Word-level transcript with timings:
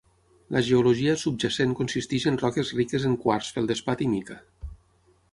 La 0.53 0.61
geologia 0.67 1.11
subjacent 1.23 1.75
consisteix 1.79 2.25
en 2.31 2.39
roques 2.43 2.71
riques 2.79 3.05
en 3.09 3.13
quars, 3.25 3.51
feldspat 3.59 4.01
i 4.07 4.09
mica. 4.15 4.39